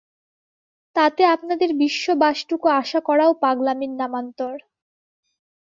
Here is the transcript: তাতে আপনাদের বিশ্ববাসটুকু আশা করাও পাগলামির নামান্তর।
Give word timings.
তাতে 0.95 1.21
আপনাদের 1.35 1.69
বিশ্ববাসটুকু 1.81 2.67
আশা 2.81 2.99
করাও 3.07 3.31
পাগলামির 3.43 3.93
নামান্তর। 3.99 4.55